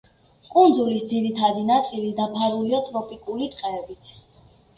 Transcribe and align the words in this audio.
კუნძულის 0.53 1.03
ძირითადი 1.11 1.65
ნაწილი 1.67 2.09
დაფარულია 2.21 2.81
ტროპიკული 2.89 3.51
ტყეებით. 3.53 4.11